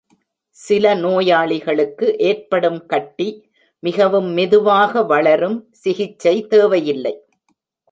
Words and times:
சில 0.57 0.93
நோயாளிகளுக்கு 0.95 2.17
ஏற்படும் 2.19 2.85
கட்டி, 2.85 3.27
மிகவும் 3.83 4.29
மெதுவாக 4.31 5.03
வளரும் 5.03 5.67
சிகிச்சை 5.71 6.35
தேவையில்லை. 6.47 7.15